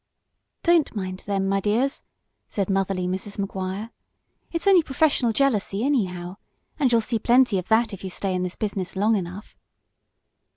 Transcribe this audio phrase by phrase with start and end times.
[0.63, 2.01] "Don't mind them, my dears,"
[2.47, 3.37] said motherly Mrs.
[3.37, 3.91] Maguire.
[4.51, 6.37] "It's only professional jealousy, anyhow;
[6.79, 9.55] and you'll see plenty of that if you stay in this business long enough."